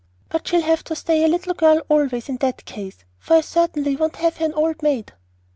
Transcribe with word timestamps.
But 0.29 0.47
she'll 0.47 0.63
have 0.63 0.83
to 0.85 0.95
stay 0.95 1.23
a 1.23 1.27
little 1.27 1.53
girl 1.53 1.79
always 1.87 2.27
in 2.27 2.37
that 2.37 2.65
case, 2.65 3.05
for 3.19 3.35
I 3.35 3.41
certainly 3.41 3.95
won't 3.95 4.15
have 4.15 4.37
her 4.37 4.45
an 4.45 4.53
old 4.55 4.81
maid." 4.81 5.13